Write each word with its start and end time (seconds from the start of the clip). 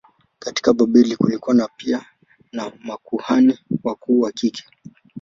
Katika 0.39 0.73
Babeli 0.73 1.15
kulikuwa 1.17 1.69
pia 1.77 2.05
na 2.51 2.71
makuhani 2.83 3.59
wakuu 3.83 4.19
wa 4.19 4.31
kike. 4.31 4.63